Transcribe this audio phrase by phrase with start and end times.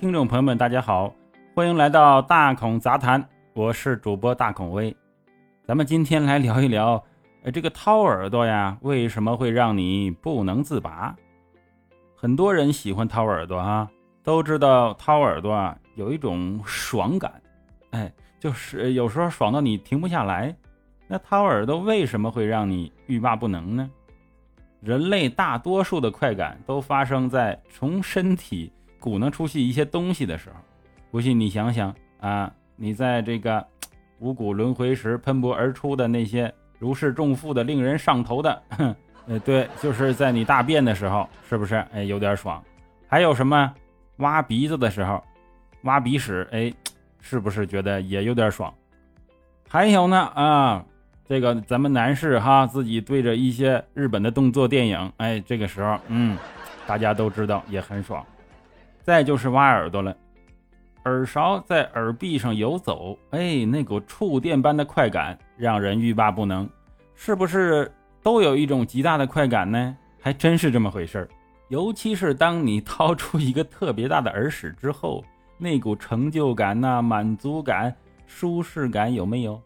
[0.00, 1.12] 听众朋友们，大家好，
[1.56, 4.96] 欢迎来到大孔杂谈，我是主播大孔威。
[5.64, 7.04] 咱们今天来聊一聊，
[7.42, 11.16] 呃，这个掏耳朵呀，为什么会让你不能自拔？
[12.14, 13.90] 很多人喜欢掏耳朵啊，
[14.22, 17.32] 都知道掏耳朵啊有一种爽感，
[17.90, 20.54] 哎，就是有时候爽到你停不下来。
[21.08, 23.90] 那掏耳朵为什么会让你欲罢不能呢？
[24.80, 28.72] 人类大多数的快感都发生在从身体。
[28.98, 30.56] 鼓能出去一些东西的时候，
[31.10, 33.64] 不信你想想啊，你在这个
[34.18, 38.62] 五谷轮回时喷薄而出的那些如释重负的、令人上头的，
[39.26, 41.76] 呃，对，就是在你大便的时候，是不是？
[41.92, 42.62] 哎，有点爽。
[43.06, 43.72] 还有什么
[44.16, 45.22] 挖鼻子的时候，
[45.82, 46.72] 挖鼻屎，哎，
[47.20, 48.72] 是不是觉得也有点爽？
[49.68, 50.84] 还有呢啊，
[51.26, 56.36] 这个咱们男士哈，自己对着一些日本的动作电影，哎，这个时候，嗯，
[56.86, 58.24] 大家都知道也很爽。
[59.08, 60.14] 再就是挖耳朵了，
[61.06, 66.68] 耳勺在耳壁上游走，哎，那股触电般的快感让人欲罢不能，
[67.14, 67.90] 是不是
[68.22, 69.96] 都有一种极大的快感呢？
[70.20, 71.28] 还真是这么回事儿。
[71.68, 75.24] 尤其是当你掏出一个特别大的耳屎之后，
[75.56, 79.58] 那股成就感呐、满足感、舒适感有没有？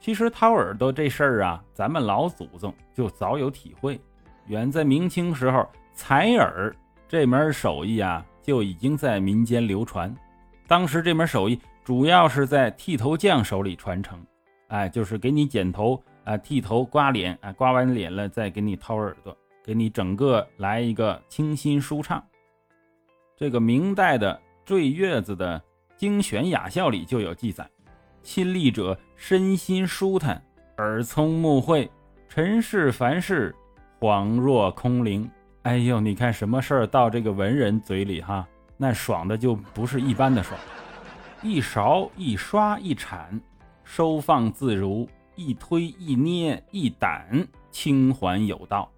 [0.00, 4.00] 其实掏耳朵这事儿啊，咱们老祖宗就早有体会，
[4.48, 6.74] 远在明清时候，采耳。
[7.08, 10.14] 这门手艺啊，就已经在民间流传。
[10.66, 14.22] 当时这门手艺主要是在剃头匠手里传承，
[14.68, 19.34] 哎，就是给你剪头啊、剃头、刮脸啊，刮完脸了再给你掏耳朵，
[19.64, 22.22] 给你整个来一个清新舒畅。
[23.34, 24.34] 这个明代的
[24.66, 25.62] 《坠月子》的
[25.96, 27.66] 精选雅笑里就有记载：
[28.22, 30.44] 亲历者身心舒坦，
[30.76, 31.90] 耳聪目慧，
[32.28, 33.54] 尘世凡事
[33.98, 35.26] 恍若空灵。
[35.62, 40.58] 哎呦，你看什么事儿到这个文人嘴里哈，那爽的就不是一般的爽。
[41.42, 43.40] 一勺一刷一铲，
[43.84, 48.90] 收放自如；一推一捏一掸，轻缓有道。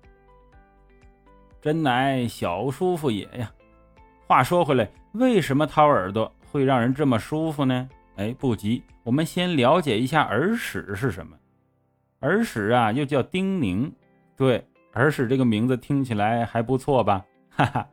[1.60, 3.50] 真乃小舒服也呀。
[4.26, 7.88] 话说回来，为什么掏耳朵会让人这么舒服呢？
[8.16, 11.36] 哎，不急，我们先了解一下耳屎是什么。
[12.20, 13.90] 耳屎啊，又叫叮咛，
[14.36, 14.64] 对。
[14.94, 17.24] 耳屎这个名字听起来还不错吧？
[17.50, 17.88] 哈哈，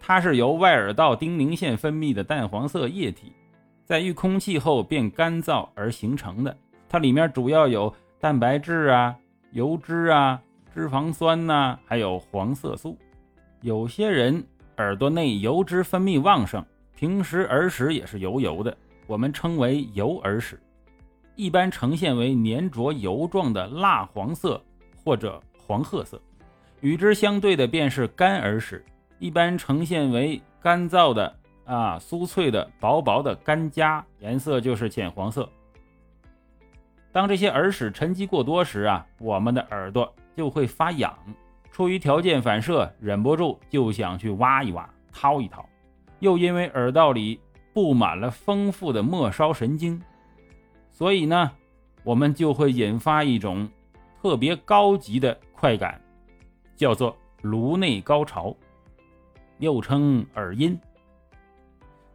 [0.00, 3.32] 它是由外耳道丁宁腺分泌的淡黄色液体，
[3.84, 6.56] 在遇空气后变干燥而形成的。
[6.88, 9.14] 它里面主要有蛋白质啊、
[9.52, 10.40] 油脂啊、
[10.74, 12.98] 脂肪酸呐，还有黄色素。
[13.60, 14.44] 有些人
[14.78, 16.64] 耳朵内油脂分泌旺盛，
[16.96, 18.76] 平时耳屎也是油油的，
[19.06, 20.58] 我们称为油耳屎，
[21.36, 24.60] 一般呈现为粘着油状的蜡黄色
[25.04, 25.40] 或者。
[25.68, 26.18] 黄褐色，
[26.80, 28.82] 与之相对的便是干耳屎，
[29.18, 31.36] 一般呈现为干燥的
[31.66, 35.46] 啊酥脆的薄薄的干痂，颜色就是浅黄色。
[37.12, 41.14] 当这些耳屎沉积过多时啊，我们的耳朵就会发痒，
[41.70, 45.68] 出于条件反射，忍不住就想去挖一挖、掏一掏。
[46.20, 47.38] 又因为耳道里
[47.74, 50.00] 布满了丰富的末梢神经，
[50.90, 51.52] 所以呢，
[52.04, 53.68] 我们就会引发一种
[54.22, 55.38] 特别高级的。
[55.60, 56.00] 快感
[56.76, 58.54] 叫做颅内高潮，
[59.58, 60.78] 又称耳音。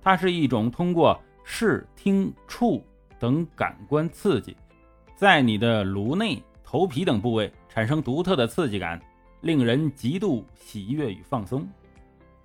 [0.02, 2.82] 它是一种通过视听触
[3.20, 4.56] 等感官刺激，
[5.14, 8.98] 在你的颅内、头皮等部位产生独特的刺激感，
[9.42, 11.68] 令人极度喜悦与放松。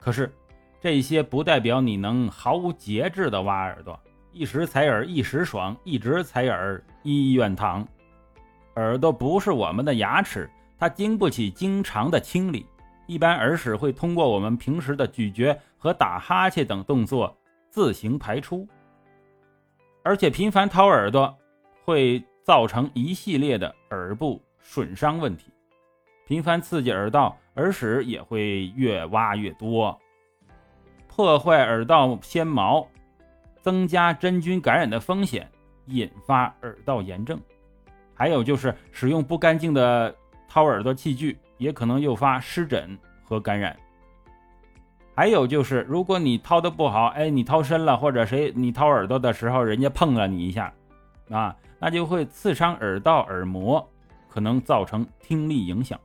[0.01, 0.35] 可是，
[0.81, 3.97] 这些不代表你能毫无节制的挖耳朵，
[4.33, 7.87] 一时采耳一时爽，一直采耳医院躺。
[8.75, 10.51] 耳朵不是我们的牙齿。
[10.79, 12.65] 它经不起经常的清理，
[13.09, 17.37] 一般耳屎会通过我们平时的咀嚼和打哈欠等动作
[17.69, 18.65] 自行排出，
[20.05, 21.37] 而且频繁掏耳朵
[21.85, 25.51] 会造成一系列的耳部损伤问题，
[26.27, 29.99] 频繁刺激耳道，耳屎也会越挖越多，
[31.09, 32.87] 破坏耳道纤毛，
[33.61, 35.51] 增加真菌感染的风险，
[35.87, 37.41] 引发耳道炎症，
[38.15, 40.15] 还有就是使用不干净的。
[40.49, 43.77] 掏耳朵器具也可能诱发湿疹和感染。
[45.15, 50.73] 还有就是，如果你掏的不好，哎，你掏深了，或者谁你掏耳朵的时候，人家碰了你一下，
[51.29, 53.85] 啊，那就会刺伤耳道耳膜，
[54.29, 55.99] 可能造成听力影响。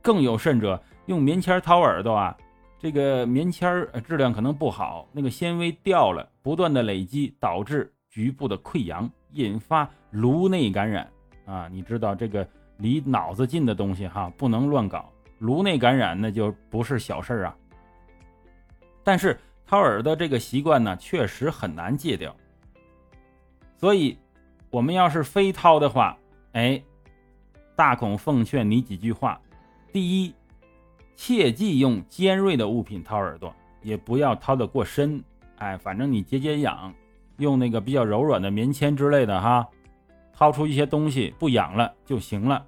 [0.00, 2.36] 更有甚者，用棉签掏耳朵啊，
[2.78, 11.10] 这个棉签质量可能不好，那个纤维掉了，不断的累积，导致局部的溃疡，引发颅内感染
[11.44, 11.66] 啊。
[11.72, 12.46] 你知道这个。
[12.78, 15.10] 离脑子近的东西哈，不能乱搞。
[15.38, 17.56] 颅内感染那就不是小事儿啊。
[19.04, 22.34] 但是掏耳朵这个习惯呢，确实很难戒掉。
[23.76, 24.18] 所以，
[24.70, 26.16] 我们要是非掏的话，
[26.52, 26.82] 哎，
[27.74, 29.40] 大孔奉劝你几句话：
[29.92, 30.34] 第一，
[31.14, 35.22] 切忌用尖锐的物品掏耳朵，也不要掏得过深。
[35.58, 36.92] 哎，反正你解解痒，
[37.36, 39.68] 用那个比较柔软的棉签之类的哈，
[40.36, 42.64] 掏出一些东西不痒了就行了。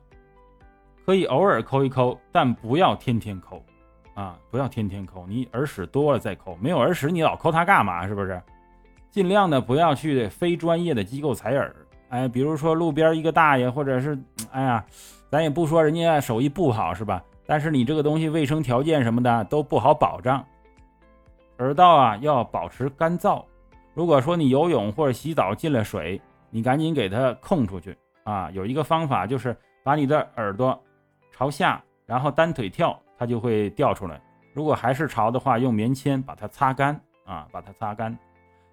[1.04, 3.62] 可以偶尔抠一抠，但不要天天抠
[4.14, 4.38] 啊！
[4.50, 8.06] 不要天天抠，你耳屎多了再抠，没有耳屎你老抠它干嘛？
[8.06, 8.42] 是不是？
[9.10, 11.74] 尽量的不要去非专业的机构采耳。
[12.10, 14.18] 哎，比如说路边一个大爷，或者是
[14.52, 14.84] 哎呀，
[15.30, 17.22] 咱也不说人家手艺不好是吧？
[17.46, 20.44] 但是你这个东西卫生条件什么的都不好保障。
[21.58, 23.42] 耳道啊要保持干燥。
[23.94, 26.20] 如果说你游泳或者洗澡进了水，
[26.50, 28.50] 你赶紧给它控出去啊！
[28.52, 30.78] 有一个方法就是把你的耳朵
[31.32, 34.20] 朝下，然后单腿跳，它就会掉出来。
[34.52, 38.16] 如果还是潮的话，用棉签把它擦干啊，把它擦干。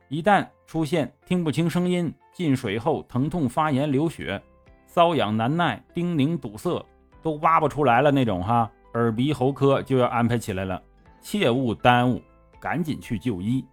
[0.07, 4.41] 一旦出现听不清声音、进水后疼痛发炎、流血、
[4.87, 6.83] 瘙痒难耐、叮咛堵塞，
[7.21, 10.81] 都挖不出来了那种哈，耳鼻喉科就要安排起来了，
[11.21, 12.21] 切勿耽误。
[12.57, 13.63] 赶紧去就医，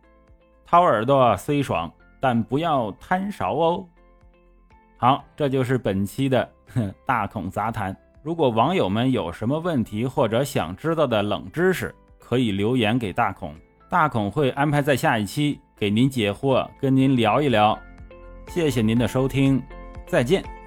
[0.67, 1.91] 掏耳朵虽爽，
[2.23, 3.85] 但不要贪勺哦。
[4.97, 6.49] 好，这就是本期的
[7.05, 7.97] 大孔杂谈。
[8.23, 13.53] 如果网友们有什么问题或者想知道的冷知识，可以留言给大孔，
[13.91, 17.77] 大孔会安排在下一期给您解惑，跟您聊一聊。
[18.47, 19.61] 谢谢您的收听，
[20.07, 20.62] 再见。